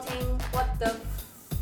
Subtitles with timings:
[0.00, 0.18] 听
[0.50, 0.92] What the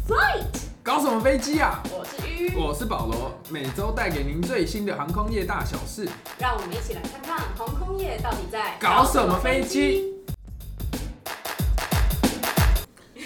[0.07, 0.47] Flight，
[0.83, 1.83] 搞什么飞机啊？
[1.91, 6.08] 我是鱼，我是保罗，每周带给您最新的航空业大小事。
[6.38, 10.14] 让我们一起来看看航空业到底在搞什么飞机？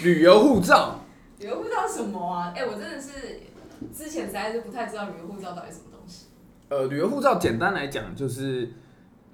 [0.03, 1.01] 旅游护照，
[1.39, 2.55] 旅游护照是什么啊？
[2.57, 3.41] 哎、我真的是
[3.95, 6.25] 之前实在是不太知道旅游护照到底什么东西。
[6.71, 8.73] 呃，旅游护照简单来讲就是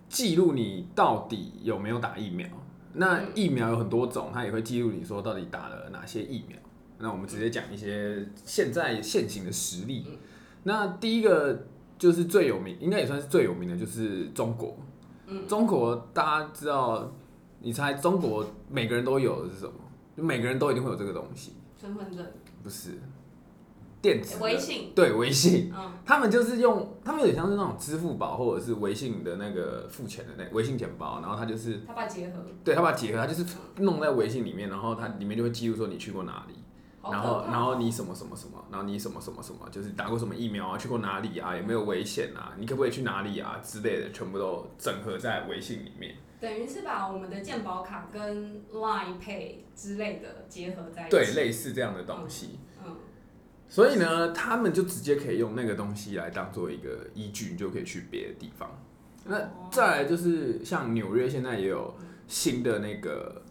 [0.08, 2.48] 记录你到底有没有打疫苗。
[2.94, 6.56] 那嗯疫苗有很多种，它也会记录你说到底打了哪些疫苗。
[6.98, 10.04] 那我们直接讲一些现在现行的实例。
[10.08, 10.16] 嗯
[10.64, 14.76] 那第一个就是最有名，应该也算是最有名的，就是中国。
[15.26, 17.10] 嗯中国大家知道，
[17.60, 19.72] 你猜中国每个人都有的是什么？
[20.16, 22.26] 就每个人都一定会有这个东西，身份证、
[22.62, 22.98] 不是
[24.00, 25.72] 电子微信，对微信。
[25.76, 33.44] 嗯，他们就是用，他们有点像是那种支付宝或者是微信的那个付钱的那微信钱包，然后他就是他把它结合，对他把它结合，他就是
[33.78, 36.54] 弄在微信里面，然后它里面就会记录说你去过哪里，
[37.02, 46.14] 然后然后你什么什么什么，然后你什么什么什么，就是打过什么疫苗啊，去过哪里啊，有没有危险啊，你可不可以去哪里啊之类的，全部都整合在微信里面。
[46.40, 51.10] 等于是把我们的健保卡跟 Line Pay 之类的结合在一起。
[51.10, 52.60] 对，类似这样的东西。
[52.62, 52.67] 嗯，
[53.68, 58.82] 所以呢，他们就直接可以用那个东西来当做一个依据，你就可以去别的地方。
[59.26, 61.94] 那哦再来就是像纽约现在也有
[62.26, 63.42] 新的那个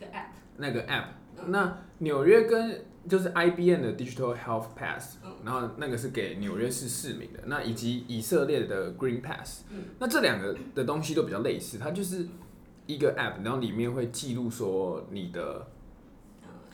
[0.00, 1.04] 个 App，那个 app，
[1.38, 1.50] 嗯。
[1.52, 5.32] 那纽约跟就是 IBM 的 Digital Health Pass，嗯。
[5.44, 9.84] 然后那个是给纽约市市民的，那以及以色列的 Green Pass，嗯。
[10.00, 12.26] 那这两个的东西都比较类似，它就是
[12.86, 15.73] 一个 app，然后里面会记录说你的嗯，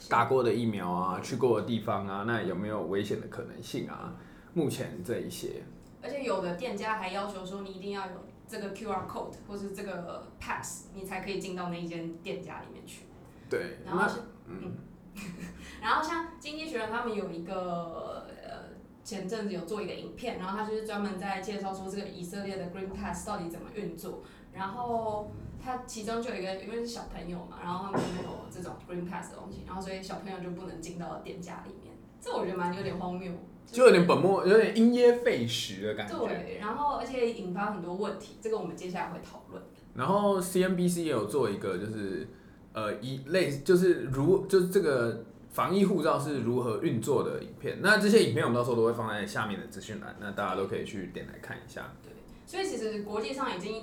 [0.08, 4.14] 打过的疫苗啊，去过的地方啊，那有没有危险的可能性啊？
[4.54, 5.62] 目前这一些，
[6.02, 8.12] 而且有的店家还要求说你一定要有
[8.48, 13.02] 这个 QR code 或是这个 pass，你才可以进到那一间店家里面去。
[13.48, 14.74] 对，然后是，嗯，
[15.80, 18.70] 然后像经济学人他们有一个呃
[19.04, 25.30] 前阵子有做一个影片，然后他就是专门在介绍说这个以色列的 Green Pass 到底怎么运作，然后
[25.62, 33.32] 他其中就有一个因为是小朋友嘛，然后他们没有这种 Green Pass 的东西，然后所以小朋友就不能进到店家里面，这我觉得蛮有点荒谬，
[33.66, 36.18] 就有点本末，有点因噎废食的感觉。
[36.18, 39.62] 对，然后而且引发很多问题，这个我们接下来会讨论。
[39.94, 42.28] 然后 CNBC 也有做一个，就是
[42.72, 47.78] 呃一类就是如就是这个防疫护照是如何运作的影片。
[47.82, 51.92] 那这些影片我们到时候都会放在下面的资讯栏，那大家都可以去点来看一下。
[52.02, 52.12] 对
[52.46, 53.82] 所以其实国际上已经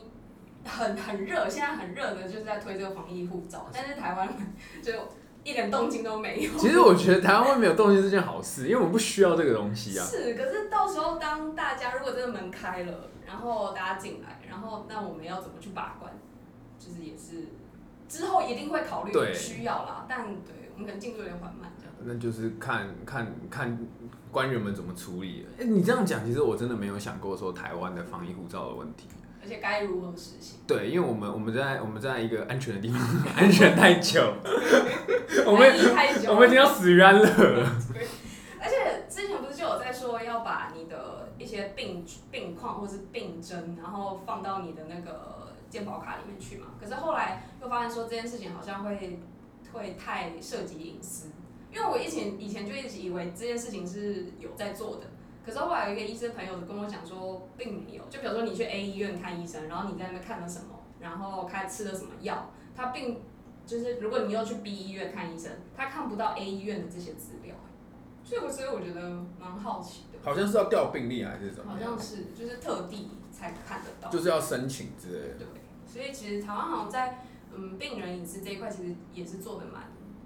[0.68, 4.30] 很 很热，现在很热的就是在推这个防疫护照，但是台湾
[4.84, 4.92] 就
[5.44, 6.52] 一点动静都没有。
[6.58, 10.06] 其实我觉得台湾会没有动静是件好事，因为我们不需要这个东西啊。
[10.06, 16.12] 是，可是到时候当大家如果真的门开了，然后大家进来，然后那我们要怎么去把关，
[16.78, 17.48] 就是也是
[18.10, 21.94] 之后一定会考虑对需要啦，但对我们可能进度有点缓慢这样。
[22.04, 23.80] 那就是看看看
[24.32, 25.48] 官员们怎么处理。
[25.60, 29.08] 哎、你这样讲，其实我真的没有想过说台湾的防疫护照的问题。
[29.47, 30.59] 而且该如何实行？
[30.68, 33.00] 对，因为我们我们在我们在一个安全的地方
[33.34, 34.34] 安全太久，
[35.47, 37.81] 我们难以太久我们已经要死于安乐了。
[38.59, 46.68] 而且之前不是就有在说要把你的一些病病况或是病症，然后放到你的那个健保卡里面去嘛？
[46.78, 49.18] 可是后来又发现说这件事情好像会
[49.72, 51.28] 会太涉及隐私，
[51.74, 55.07] 因为我以前以前就一直以为这件事情是有在做的，
[55.47, 63.22] 可是后来有一个医生朋友跟我讲说并没有，就比如说你去 A 医院看医生，然后你在那边看了什么，然后开吃了什么药，他并
[63.66, 67.56] 就是如果你又去 B 医院看医生，他看不到 A 医院的这些资料。
[68.25, 69.09] 所以我所以我觉得
[69.40, 71.80] 蛮好奇的，好像是要调病历还是什么好？
[71.80, 75.46] 像是就是特地才看得到，就是要申请之类的。
[75.46, 75.47] 对，
[75.88, 77.24] 所以其实台湾好像在
[77.56, 79.84] 嗯病人隐私这一块其实也是做的蛮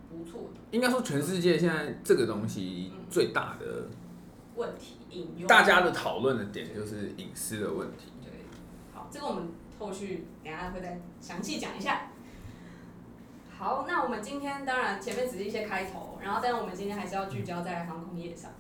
[0.10, 0.60] 不错的。
[0.72, 3.88] 应该说全世界现在这个东西最大的，
[4.62, 8.14] 问题引用大家的讨论的点就是隐私的问题。
[8.24, 8.32] 对，
[8.94, 9.50] 好，这个我们
[9.80, 12.12] 后续等下会再详细讲一下。
[13.58, 18.52] 好，那我们今天当然前面只是一些开头，然后但是我们今天还是要聚焦在航空业上。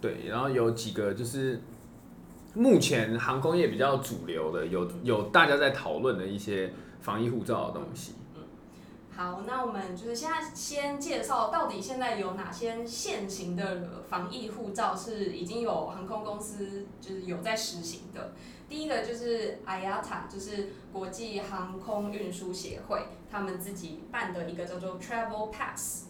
[0.00, 1.62] 对，然后有几个就是
[2.54, 8.14] 目前航空业比较主流的，有有大家在讨论的一些防疫护照的东西。
[9.16, 18.34] 好，那我们就是现在先介绍到底现在有哪些现行的防疫护照是已经有航空公司就是有在实行的。
[18.68, 26.08] 第一个就是 IATA，就是国际航空运输协会，他们自己办的一个叫做 Travel Pass。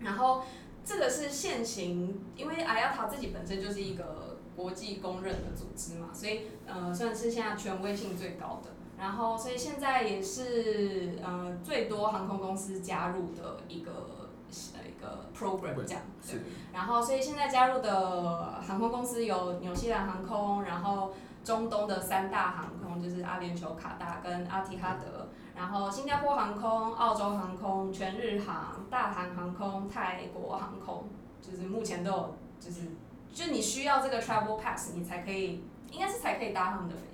[0.00, 0.42] 然后
[0.84, 8.70] 这个是现行，因为 IATA 自己本身就是一个国际公认的组织嘛，所以呃算是现在权威性最高的。
[8.98, 13.92] 然后所以现在也是呃最多航空公司加入的一个
[14.74, 16.02] 呃一个 program 这样。
[16.26, 16.42] 对是
[16.72, 21.12] 然后，所以现在加入的航空公司有纽西兰航空，然后
[21.42, 31.04] 中东的三大航空就是阿联酋、卡达跟阿提哈德，然后新加坡航空、澳洲航空、全日航、大韩航空、泰国航空，
[31.40, 32.82] 就是目前都有，就是
[33.32, 37.07] 就你需要这个 travel pass，你才可以，应该是才可以搭他们的飞机。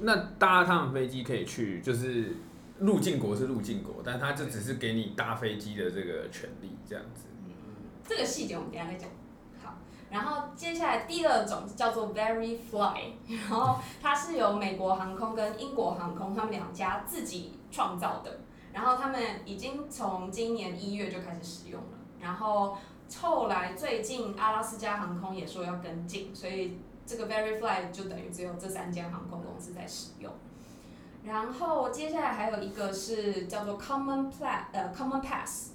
[0.00, 2.36] 那搭他们飞机可以去，就是
[2.78, 7.26] 入境国是入境国，但他就只是给你搭飞机的这个权利，这样子。
[7.44, 7.52] 嗯
[8.08, 9.10] 这个细节我们等下再讲。
[9.60, 9.74] 好，
[10.10, 18.38] 然后接下来第二种叫做 Very Fly， 然后它是由美国航空跟英国航空他们两家自己创造的，
[18.72, 22.78] 然后他们已经从今年一月就开始使用了，然后
[23.20, 30.32] 后来最近阿拉斯加航空也说要跟进，所以这个 Very Fly 就等于只有这三间航空公司在使用。
[31.24, 35.72] 然后接下来还有一个是叫做 Common Pla 呃 Common Pass，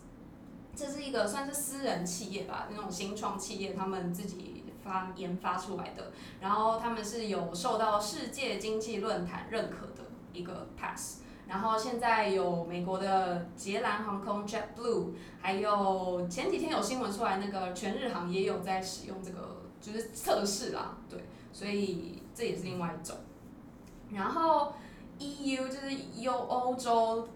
[0.75, 11.19] 这是一个算是私人企业吧，那种新创企业他们自己发研发出来的，然后他们是有受到世界经济论坛认可的一个 pass。
[11.47, 15.09] 然后现在有美国的捷兰航空 JetBlue，
[15.41, 19.50] 还有前几天有新闻出来，那个全日航也有在使用这个，
[19.81, 21.19] 就是测试啦，对，
[21.51, 23.17] 所以这也是另外一种。
[24.13, 24.73] 然后
[25.19, 27.27] EU 就是优欧洲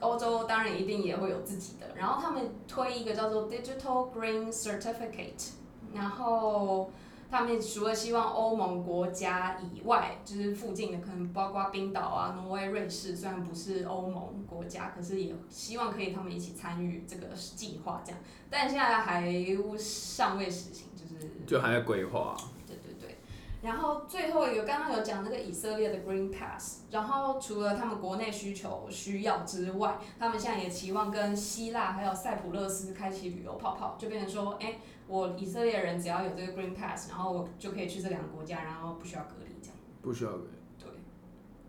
[0.00, 5.52] 欧洲当然一定也会有自己的，然后他们推一个叫做 Digital Green Certificate，
[5.94, 6.90] 然后
[7.30, 19.32] 他们除了希望欧盟国家以外，就是附近的可能包括冰岛啊、挪威、瑞士，虽然不是欧盟国家，可是也希望可以他们一起参与这个计划这样，但现在还
[19.78, 22.36] 尚未实行，就是就还在规划。
[22.66, 23.16] 对对对，
[23.62, 39.76] 然后最后一个刚刚有讲那个以色列的 Green Pass，然后除了他们国内需求需要之外，他们现在也期望跟希腊还有塞浦路斯开启旅游泡泡，就变成说，哎，我以色列人只要有这个 Green Pass，然后我就可以去这两个国家，然后不需要隔离这样。
[40.02, 40.84] 不需要隔离。
[40.84, 40.90] 对，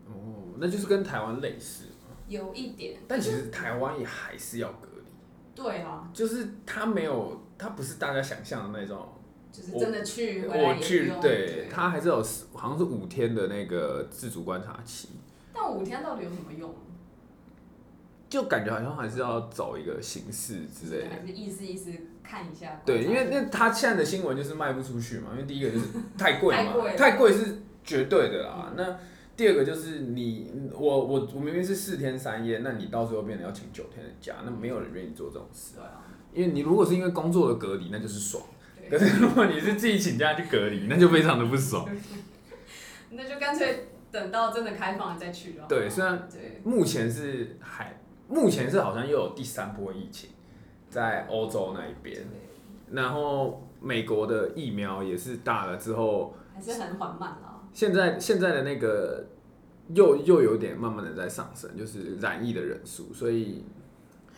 [0.08, 1.86] 哦，那就是跟台湾类似，
[2.28, 5.12] 有一点，但其实台湾也还是要隔离，
[5.54, 9.08] 对啊，就是他没有，他不是大家想象的那种。
[9.56, 12.24] 就是真的去我去，用对，他还是有
[12.54, 15.10] 好像是五天的那个自主观察期，
[15.54, 16.74] 但五天到底有什么用？
[18.28, 21.10] 就感觉好像还是要走一个形式之类的。
[21.10, 21.92] 还是意思意思
[22.24, 22.82] 看一下。
[22.86, 25.86] 对，因为那他现在的新闻就是卖不出去嘛，因为第一个就是
[26.18, 28.74] 太贵嘛太贵，是绝对的啦。
[28.76, 28.98] 那
[29.38, 36.04] 第二个就是你我我我明明是四天三夜，那你到时候变成要请九天的假，那没有人愿意做这种事对啊，
[36.34, 38.44] 因为你如果是因为工作的隔离，那就是爽；
[38.90, 41.88] 可，是如果你是自己请假去隔离，那就非常的不爽。
[43.12, 45.66] 那就干脆等到真的开放了再去了。
[45.68, 46.28] 对，虽然，
[46.64, 50.32] 目前是还目前是好像又有第三波疫情
[50.90, 52.26] 在欧洲那一边，
[52.92, 56.36] 然后美国的疫苗也是打了之后。
[56.54, 57.62] 还是很缓慢啦。
[57.74, 59.26] 现在现在的那个
[59.94, 63.66] 又又有点慢慢的在上升，就是染疫的人数，所以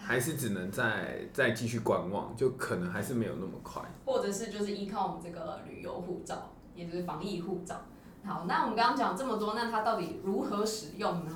[0.07, 3.81] 还是只能再再继续观望，就可能还是没有那么快。
[4.05, 7.81] 或者是就是依靠我们这个旅游护照，也就是防疫护照。
[8.23, 11.31] 好，那我们刚刚讲这么多，那它到底如何使用呢？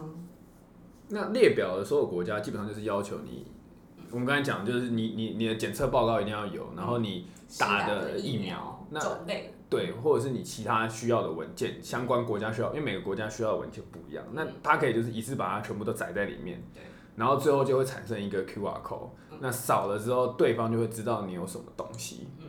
[1.09, 3.45] 那列表的所有国家基本上就是要求你，
[4.11, 7.28] 我们刚才讲就是你你你的检测报告一定要有，然后你
[7.59, 16.83] 打的疫苗苗那种类，对，或者是你其他需要的文件，相关国家需要，因为每个国家需要的文件不一样，那它可以就是一次把它全部都载在里面，对，
[17.15, 22.27] 然后最后就会产生一个 QR code，那扫了之后，对方就会知道你有什么东西。
[22.39, 22.47] 嗯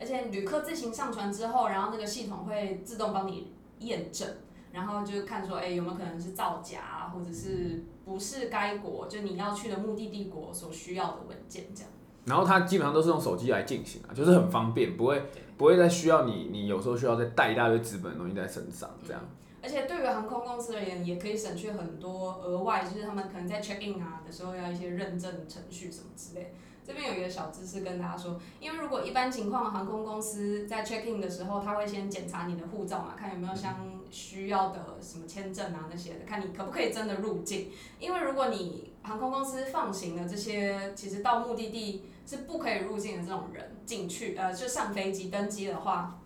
[0.00, 4.28] 而且旅客自行上传之后，然后那个系统会自动帮你验证，
[4.70, 11.90] 然后就看说，哎、有没有可能是造假啊，或者是不是该国就你要去的目的地国所需要的文件这样。
[12.26, 15.22] 然后它基本上都是用手机来进行啊，就是很方便，不会
[15.56, 19.22] 不会再需要你你有时候需要再带一大堆纸本的东西在身上这样。
[19.64, 26.52] 而且对于航空公司而言，也可以省去很多额外，就是他们可能在 check in 啊的时候要一些认证程序什么之类。
[26.86, 37.70] 这边有一个小知识跟大家说，因为如果一般情况航空公司在 check in 的时候，他会先检查你的护照嘛，看有没有相需要的什么签证啊那些的，看你可不可以真的入境。
[37.98, 46.20] 因为如果你航空公司放行了这些，其实到目的地是不可以入境的这种人进去，呃，就上飞机登机的话，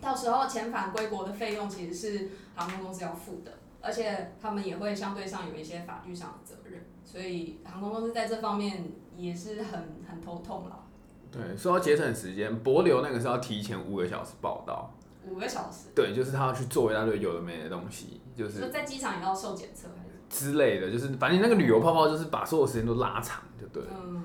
[0.00, 8.84] 到时候遣返归国的费用其实是航空公司要付的，而且他们也会相对上有一些法律上的责任，所以航空公司在这方面
[9.16, 10.84] 也是很很头痛了。
[11.30, 14.92] 对，说到节省时间，博流那个是要提前五个小时报到，
[15.28, 20.10] 五个小时，对，就是他要去做一大堆有的没的东西，就是在机场也要受检测还是？
[20.28, 23.90] 之类的，就是反正那个旅游泡泡就是把所有时间都拉长，就对了。
[24.02, 24.22] 嗯，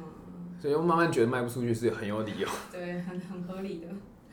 [0.59, 2.47] 所以我慢慢觉得卖不出去是很有理由。
[2.71, 3.87] 对，很很合理的。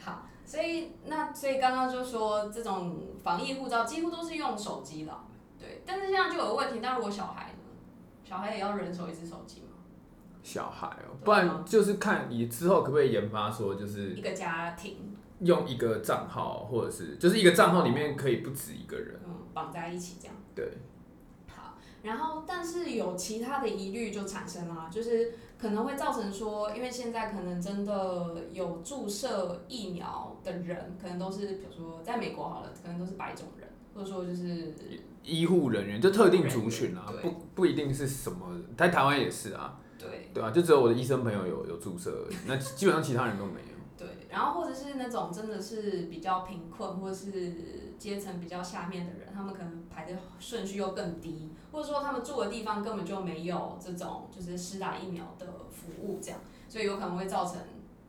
[0.05, 5.13] 好，所以那所以刚刚就说这种防疫护照几乎都是用手机的，
[5.59, 5.83] 对。
[5.87, 7.59] 但是现在就有个问题，那如果小孩呢？
[8.25, 9.69] 小孩也要人手一只手机吗？
[10.43, 19.21] 小孩哦、不然就是看你之后可不可以研发说，就是一个家庭，用一个账号，或者是就是一个账号里面可以不止一个人。
[19.25, 20.35] 嗯，绑在一起这样。
[20.53, 20.69] 对，
[21.47, 34.75] 好，然后但是有其他的疑虑就产生了，就是可能会造成说，因为现在可能真的有注射疫苗的人，可能都是比如说在美国好了，可能都是白种人，或者说就是
[35.23, 38.45] 医护人员就特定族群啊，不不一定是什么，
[38.77, 43.73] 在台湾也是啊，对对啊，就只有我的医生朋友有有注射而已，那基本上其他人都没有。
[44.03, 47.53] 对，然后或者是那种真的是比较贫困或者是
[47.99, 57.57] 阶层比较下面的人，他们可能排的顺序又更低，或者说他们住的地方根本就没有这种就是施打疫苗的服务，这样，所以有可能会造成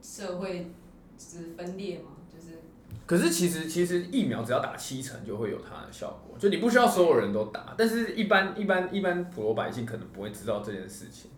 [0.01, 0.71] 社会
[1.17, 2.59] 就是分裂嘛，就是。
[3.05, 11.29] 可是其实其实疫苗只要打七成就会有它的效果，就你不需要所有人都打，但是一般一般一般普罗百姓可能不会知道这件事情，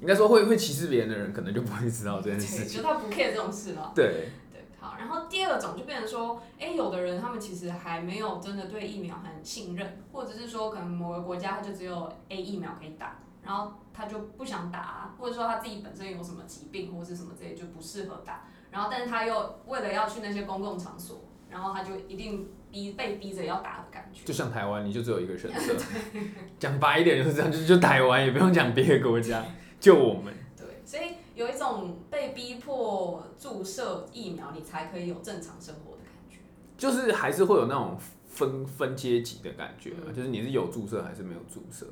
[0.00, 2.78] 应该说会会歧视别人的人可能就不会知道这件事，情。
[2.78, 3.92] 就他不 care 这种事了。
[3.94, 24.24] 对，对，好，然后第二种就变成说，哎，有的人他们其实还没有真的对疫苗很信任，或者是说可能某个国家他就只有 A 疫苗可以打，然后他就不想打，或者说他自己本身有什么疾病或是什么之类就不适合打，然后但是他又为了要去那些公共场所，然后他就一定逼被逼着要打的感觉。
[24.24, 25.74] 就像台湾，你就只有一个选择。
[26.58, 29.44] 讲白一点就是这样，就就台湾，也不用讲别的国家，
[29.80, 30.32] 就我们。
[30.56, 36.36] 对，所以有一种被逼迫注射疫苗，你才可以有正常生活的感觉。
[36.76, 37.96] 就是还是会有那种
[38.26, 41.86] 分分阶级的感觉就是你是有注射还是没有注射。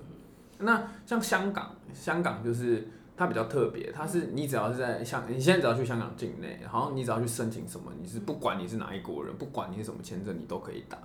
[0.58, 10.98] 那像香港，香港就是它比较特别，它是你只要是在香，你现在只要去香港境内，然后你只要去申请什么，你是不管你是哪一国人，不管你是什么签证，你都可以打。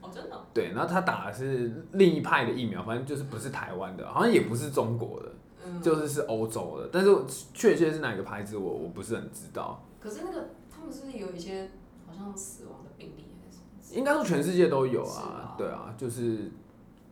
[0.00, 5.39] 哦，真的哦，对，然后他打的是另一派的疫苗，反正就是不是台湾的，好像也不是中国的，嗯，
[5.82, 7.10] 就是是欧洲的，但是
[7.54, 9.82] 确切是哪个牌子我我不是很知道。
[10.00, 11.70] 可是那个他们是不是有一些
[12.06, 13.50] 好像死亡的病例还
[13.82, 13.94] 是？
[13.94, 16.50] 应该说全世界都有啊啊，对啊，就是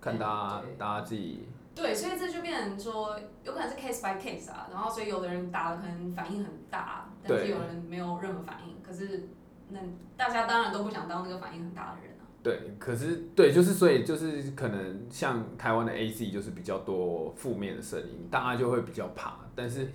[0.00, 9.28] 看大家对大家自己对，所以这就变成说，有可能是 case by case 啊，然后所以有的人打了可能反应很大，但是有人没有任何反应，可是
[9.68, 9.78] 那
[10.16, 12.17] 大家当然都不想当那个反应很大的人啊。
[12.42, 19.90] 对，可是对，就是所以就是可能像台湾的 A Z 就是比较多负面的声音，大家就会比较怕，但是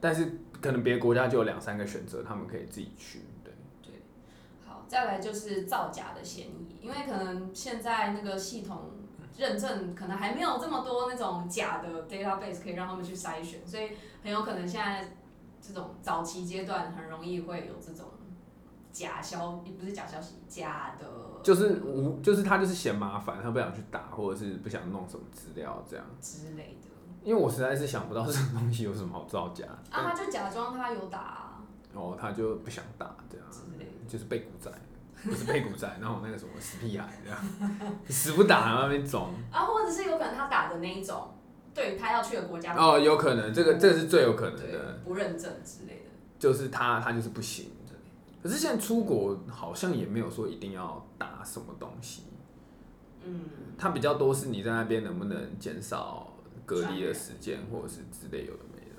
[0.00, 3.52] 但是可能别的国家就有两三个选择，他们可以自己去，对。
[4.66, 8.90] 好，再来就是造假的嫌疑，因为可能现在那个系统
[9.36, 13.90] 认证可能还没有这么多那种假的 database 可以让他们去筛选，所以
[14.22, 15.08] 很有可能现在
[15.62, 18.06] 这种早期阶段很容易会有这种
[18.92, 21.06] 假消，也不是假消息，假的，
[21.42, 26.04] 就是无，就是他就是嫌麻烦，他不想去打，或者是不想弄什么资料这样。
[26.20, 26.88] 之类的。
[27.24, 31.60] 因为我实在是想不到这种东西有什么好造假，啊，他就假装他有打、啊、
[31.92, 33.90] 哦他就不想打这样，之类的。
[34.08, 34.70] 就是被古仔，
[35.24, 37.38] 不是被股仔，然后那个什么死屁孩这样，
[38.08, 39.30] 死不打然后那边装。
[39.50, 41.28] 啊，或者是有可能他打的那一种，
[41.74, 46.10] 对他要去的国家哦，有可能，这个这个是最有可能的，不认证之类的。
[46.38, 47.70] 就是他他就是不行。
[48.48, 52.22] 可是现在出国好像也没有说一定要打什么东西，
[53.22, 53.42] 嗯，
[53.76, 56.32] 它比较多是你在那边能不能减少
[56.64, 58.96] 隔离的时间，或者是之类有的没的。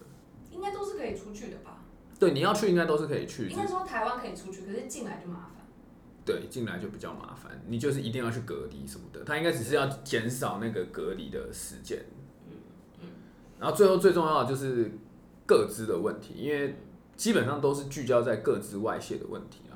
[0.52, 1.80] 应该都是可以出去的吧？
[2.20, 5.66] 对，你要去应该都是可以去，应该说台湾可以出去，可是进来就麻烦。
[6.24, 11.98] 对，进来就比较麻烦，你就是一定要去隔离什么的，他应该只是要减少那个隔离的时间。
[12.48, 12.54] 嗯
[13.02, 13.08] 嗯
[13.60, 14.92] 然后最后最重要的就是
[15.48, 16.76] 各自的问题，因为
[17.20, 19.76] 基本上都是聚焦在各自外泄的问题啊。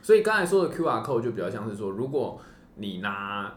[0.00, 2.40] 所以刚才说的 QR code 就比较像是说，如果
[2.76, 3.52] 你拿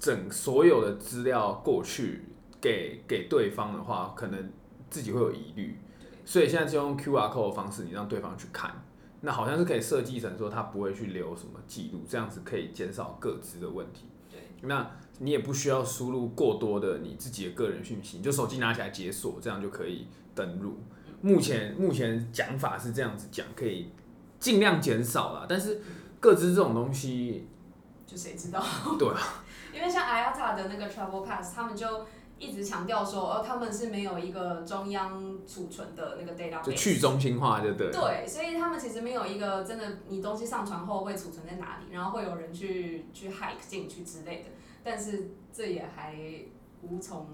[0.00, 2.24] 整所有的资料过去
[2.60, 4.50] 给给对方的话，可能
[4.90, 5.78] 自己会有疑虑。
[6.24, 8.82] 所以现在就用 QR code 的方式，你让对方去看，
[9.20, 14.06] 那好像是可以设计成说他不会去留什么记录，这样子可以减少各自的问题。
[14.28, 20.80] 对，那你也不需要输入过多的你自己的个人讯息，你就手机拿起来解锁，这样就可以登录。
[21.20, 23.90] 目前目前讲法是这样子讲，可以
[24.38, 25.46] 尽量减少啦。
[25.48, 25.80] 但是
[26.20, 27.48] 各自这种东西，
[28.06, 28.62] 就谁知道？
[28.98, 29.44] 对啊，
[29.74, 32.06] 因为像 IATA 的那个 Travel Pass，他们就
[32.38, 37.90] 一直强调说，哦，他们是没有一个中央储存的那个 database，就去中心化，就对。
[37.90, 44.50] 对，所以他们其实没有一个真的，你东西上传后会储存在哪里，然后会有人去去 hack 进去之类的。
[44.84, 46.14] 但是这也还
[46.82, 47.26] 无从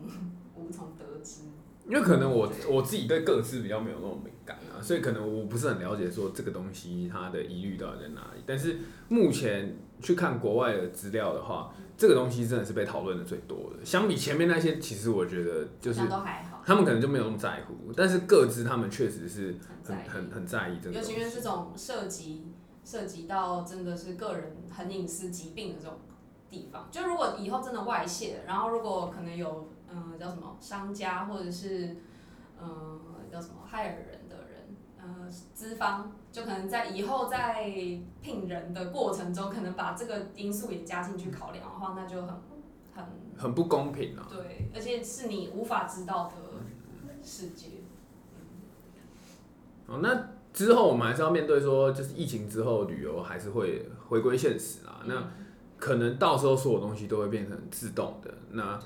[0.55, 1.43] 无从得知。
[1.89, 8.43] 因为可能我我自己对各自比较没有那么敏感啊，所以可能我不是很了解说这个东西它的疑虑到底在哪里。
[8.47, 13.85] 但是目前去看国外的资料的话，这个东西真的是被讨论的最多的。
[13.85, 21.37] 相比前面那些，其实我觉得就是好像都还好，他们可能就没有那么在乎，但是各自他们确实是很很很很在意这个东尤其因为西。
[21.37, 22.47] 这种涉及
[22.85, 25.99] 涉及到真的是个人很隐私疾病的这种
[26.51, 31.97] 地方，就如果以后真的外泄，然后如果可能有嗯、呃叫什么商家或者是
[32.61, 37.71] 嗯、呃叫什么害人的人，呃资方就可能在以后在
[38.21, 42.35] 聘人的过程中，可能把这个因素也加进去考量的话，那就很
[42.95, 43.05] 很
[43.37, 44.27] 很不公平啊！
[44.31, 46.35] 对，而且是你无法知道的
[47.23, 47.69] 世界。
[49.87, 55.03] 哦，那之后我们还是要面对说，就是疫情之后旅游还是会回归现实啊。
[55.07, 55.25] 那
[55.79, 58.79] 可能到时候所有东西都会变成自动的，那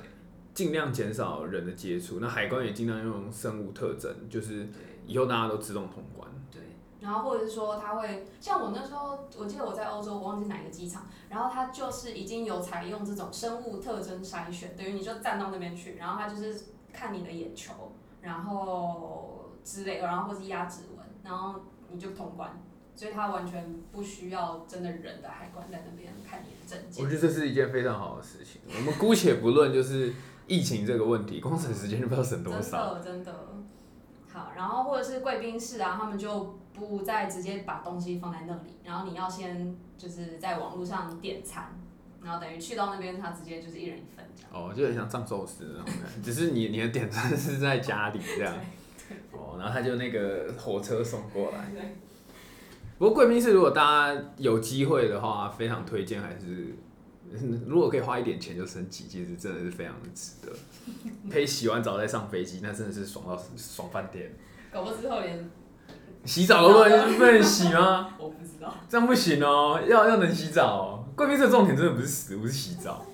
[0.57, 2.19] 尽量减少人的接触。
[2.19, 4.67] 那海关也尽量用生物特征，就是。
[5.09, 6.29] 以后大家都自动通关。
[6.51, 6.61] 对，
[6.99, 16.61] 然后或者是说他会像我那时候，我记得我在欧洲，我忘记哪个机场，然后他就是已经有采用这种生物特征筛选，等于你就站到那边去，然后他就是
[16.93, 21.61] 看你的眼球，然后之类的，然后或是压指纹，然后
[21.93, 22.61] 你就通关，
[22.97, 27.09] 所以他完全不需要真的人的海关在那边看你的证件我。
[27.09, 28.61] 觉得这是一件非常好的事情。
[28.67, 30.13] 我们姑且不论就是
[30.47, 32.95] 疫情这个问题，光省时间就不知道省多少真少。
[32.95, 33.35] 的真的。
[34.33, 41.75] 好，然后或者是贵宾室啊，他们就不再直接把东西放在那里，然后你要先就是在网络上点餐，
[42.23, 44.51] 然后等于去到那边，他直接就是一人一份这样。
[44.53, 48.55] 哦，就很像藏寿司那种感觉，只是你你的点餐是在家里这样。
[49.33, 51.71] 哦，然后他就那个火车送过来。
[52.99, 56.75] 不过贵宾室如果大家有机会的话，非常推荐，还是
[57.67, 60.53] 如果可以花一点钱就升级，其实真的是非常的值得。
[61.31, 64.33] 可以洗完澡再上飞机，那真的是爽到爽翻天。
[64.73, 65.51] 搞不好之后连
[66.25, 68.15] 洗澡都不能不能洗吗？
[68.19, 68.75] 我不知道。
[68.89, 71.05] 这样不行哦，要要能洗澡哦。
[71.17, 73.05] 贵宾室的重点真的不是食物，是洗澡。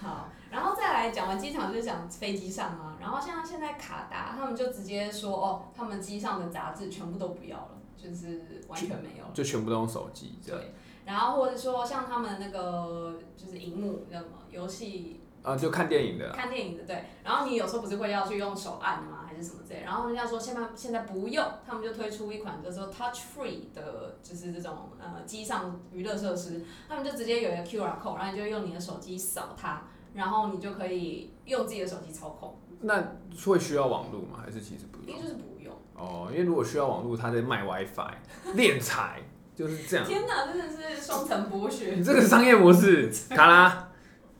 [0.00, 9.24] 好，然后再来讲完机场就是讲飞机上啊，然后像现在卡达他们就直接说哦，他们机上的杂志全部都不要了，就是完全没有。
[9.34, 10.60] 就全部都用手机这样。
[10.60, 16.30] 对，然后或者说像他们那个就是荧幕叫什么游戏啊，就看电影的。
[16.30, 29.82] 看电影的对，然后你有时候不是会要去用手按吗，还是什么之类，然后人家说现在现在不用，他们就推出一款叫做 Touch Free 的，就是这种呃机上娱乐设施，他们就直接有一个 QR code，然后你就用你的手机扫它，
[30.14, 33.02] 然后你就可以用自己的手机操控，那
[33.44, 34.38] 会需要网络吗？
[34.44, 35.08] 还是其实不用？
[35.08, 35.74] 应该就是不用。
[35.96, 38.14] 哦，因为如果需要网络，他在卖 WiFi，
[38.54, 39.20] 敛财
[39.54, 40.06] 就是这样。
[40.06, 43.88] 天哪，真的是双层剥削你，这个商业模式，卡拉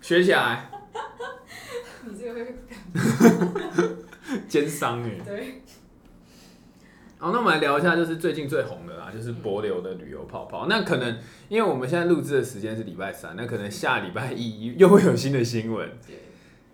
[0.00, 0.70] 学起来，
[2.04, 2.56] 你这个会
[4.48, 5.10] 奸商哎。
[5.24, 5.62] 对，
[7.18, 10.66] 好，那我们来聊一下，就是最近最红的啦，就是博流的旅游泡泡。
[10.68, 15.88] 那可能因为我们现在录制的时间是礼拜三，那可能下礼拜一又会有新的新闻。
[16.06, 16.16] 对。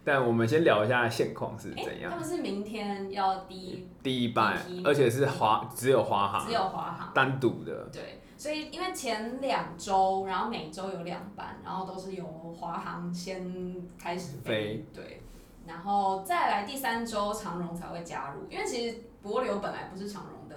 [0.04, 2.16] 但我们先聊一下现况是哎、怎样他。
[2.18, 7.12] 们是明天要第一，第一班，而且是华只有华航只有华航。
[7.12, 15.20] 单独的，对，所以因为前两周，然后每周有两班，然后都是由华航先开始飞，对，
[15.66, 20.56] 然后再来第三周长荣才会加入，因为其实博流本来不是长荣的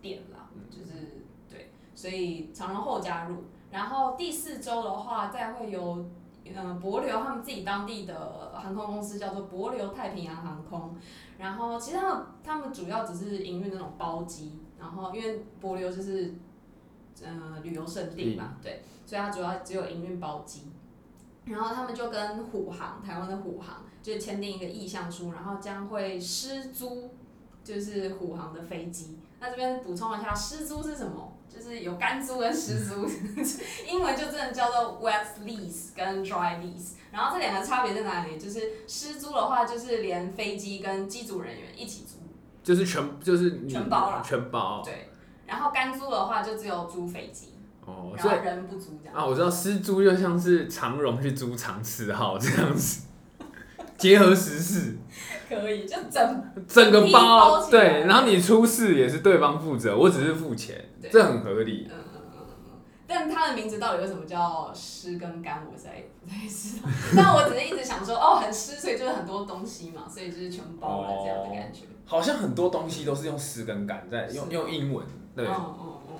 [0.00, 6.08] 店啦，就是对，所以长荣后加入，然后第四周的话再会有。
[6.50, 10.96] 嗯，博流他们自己当地的航空公司叫做博流太平洋航空，
[11.36, 16.34] 然后其实他们他们主要只是营运那种包机，然后因为博流就是
[17.24, 20.62] 呃旅游胜地嘛，对，所以它主要只有营运包机。
[21.44, 27.10] 然后他们就跟虎航，台湾的虎航，就签订一个意向书，然后将会失租，
[27.64, 29.18] 就是虎航的飞机。
[29.40, 31.32] 那这边补充一下，失租是什么？
[31.48, 33.08] 就是有干租跟湿租，
[33.88, 36.92] 英文就真的叫做 wet lease 跟 dry lease。
[37.10, 38.38] 然后这两个差别在哪里？
[38.38, 42.18] 就是湿租的话，就是连飞机跟机组人员一起租，
[42.62, 45.08] 就是全就是全包了全包对。
[45.48, 49.14] 然后干租的话，就只有租飞机，哦，所以然后人不租这样。
[49.16, 53.06] 啊，我知道私租就像是长荣去租长次号这样子，
[53.96, 54.96] 结合时事，
[55.48, 61.88] 可以，就整整个包包对，然后你出事也是对方负责，我只是付钱，对这很合理。
[61.90, 62.70] 嗯嗯嗯嗯，
[63.06, 66.88] 但它的名字到底为什么叫湿跟干，我实在不太知道。
[67.16, 71.84] 但我只是一直想说，哦，很湿，所以就是很多东西嘛，所以就是全包了这样的感觉。
[72.04, 75.04] 好像很多东西都是用湿跟干在用用英文，
[75.38, 76.16] 对，嗯嗯嗯。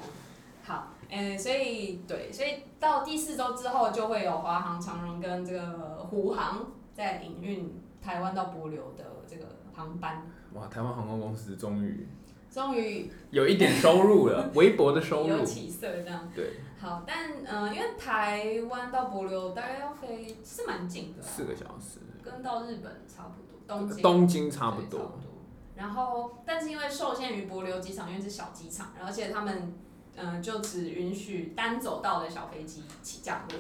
[0.63, 12.07] 好，诶、所以对，所以到第四周之后就会有华航、长荣跟这个湖航在营运台湾到帛流的这个航班，哇，台湾航空公司终于
[12.49, 15.29] 终于有一点收入了，微薄的收入。
[15.29, 16.31] 有起色这样。
[16.33, 25.19] 对，好，但嗯、呃因为台湾到帛流大概要飞是蛮近的啊、四个小时，跟到日本差不多，东京东京差不多。
[25.79, 29.73] 然后，但是因为受限于柏流机场，因为是小机场，而且他们
[30.17, 33.59] 嗯、呃就只允许单走道的小飞机起降落，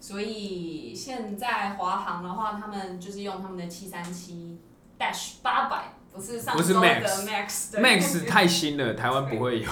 [0.00, 4.58] 所以现在华航的话，他们就是用他们的七三七
[4.98, 9.68] dash 八百，不是上周的 Max Max Max 太新了，台湾不会有。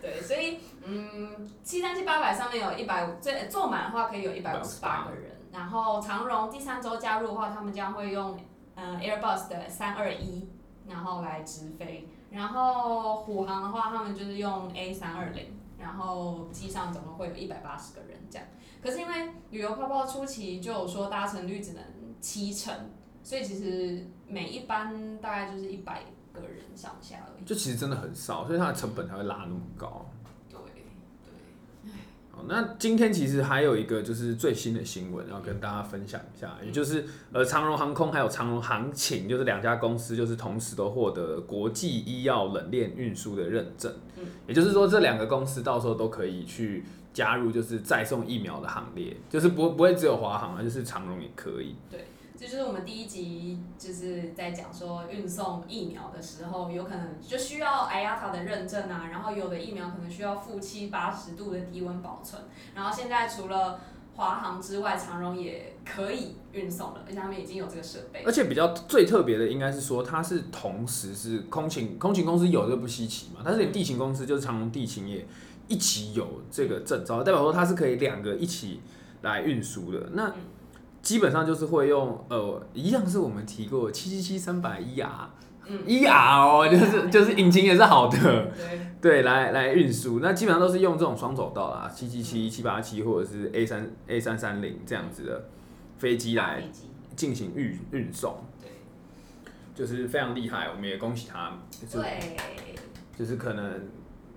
[0.00, 5.32] 对，所以嗯，七三七八百上面有一百五，最坐满的话可以有一百五十八个人。
[5.52, 8.38] 然后长荣第三周加入的话，他们将会用
[8.76, 10.48] 嗯 Airbus 的三二一，
[10.88, 12.08] 然后来直飞。
[12.30, 15.46] 然后虎航的话，他们就是用 A 三二零，
[15.78, 18.46] 然后机上总共会有一百八十个人这样。
[18.82, 21.82] 可是因为旅游泡泡初期就有说搭乘率只能
[22.20, 22.74] 七成，
[23.22, 27.44] 所以其实每一班大概就是一百个人上下而已。
[27.44, 30.04] 就其实真的很少，所以它的成本才会拉那么高。
[32.48, 44.24] 那今天其实还有一个就是最新的新闻要跟大家分享一下，也就是呃长荣航空还有长荣航勤，就是两家公司就是同时都获得国际医药冷链运输的认证，嗯。
[44.46, 51.74] 也就是说这两个公司到时候都可以去加入就是再送疫苗的行列，就是不不会只有华航啊，就是长荣也可以。
[52.38, 62.42] 这就是我们第一集就是在讲说运送疫苗的时候，有可能就需要 IATA 的认证啊，然后有的疫苗可能需要负七八十度的低温保存，
[62.74, 63.80] 然后现在除了
[64.14, 68.32] 华航之外，长荣也可以运送了，而且他们已经有这个设备而。
[68.32, 75.26] 且比较最特别的应该是说，它是同时是空勤空勤公司有这不稀奇嘛，但是连地勤公司就是长荣地勤也
[75.68, 78.80] 一起有这个证照，代表说它是可以两个一起
[79.22, 80.10] 来运输的。
[80.12, 80.34] 那嗯
[81.06, 85.30] 基本上就是会用呃，一样是我们提过七七七三百一 R
[85.64, 90.18] 嗯，一 R 哦，就是 就是引擎也是好的，对，对，来来运输。
[90.18, 95.44] 那基本上都是用这种双走道啦，七七七、七八七或者是 A 三 A 三三零这样子的
[95.96, 96.60] 飞机来，
[97.14, 98.38] 进行运运送。
[98.60, 98.70] 对
[99.76, 101.52] 就是非常厉害，我们也恭喜他。
[101.70, 102.36] 就是对，
[103.16, 103.80] 就是可能，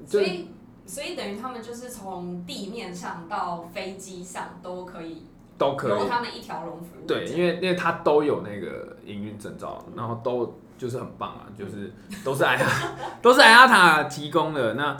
[0.06, 0.50] 就所以
[0.86, 5.24] 所以等于他们就是从地面上到飞机上都可以
[5.60, 6.10] 都可以。
[6.10, 7.06] 他们一条龙服务。
[7.06, 11.94] 对，因为因为他都有那个营运证照，然后都就是很棒啊，就是
[12.24, 12.58] 都是 i
[13.22, 14.98] 都是 IATA 提供的，那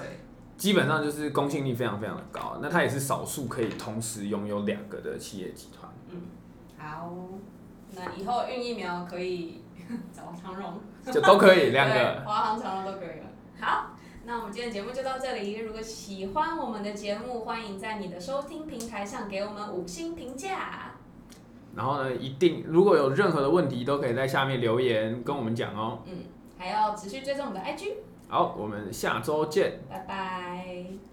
[0.58, 2.60] 基本上就是公信力非常非常的高。
[2.62, 5.92] 那它也是少数可以同时拥有两个的企业集团。
[6.78, 7.12] 好，
[7.96, 9.64] 那以后运疫苗可以
[10.14, 10.80] 找长荣。
[11.12, 12.22] 就都可以两对个。
[12.26, 13.26] 华航、长荣都可以了。
[13.60, 13.92] 好，
[14.30, 15.56] 那我们今天的节目就到这里。
[15.56, 20.94] 如果喜欢我们的节目，欢迎在你的收听平台上给我们五星评价。
[21.76, 26.04] 然后呢，一定如果有任何的问题，都可以在下面留言跟我们讲哦。
[26.06, 26.26] 嗯
[26.60, 27.94] 还要持续追踪我们的 IG。
[28.28, 29.80] 好，我们下周见。
[29.90, 31.09] 拜拜。